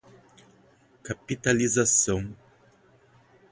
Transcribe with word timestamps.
capitalização 1.05 2.35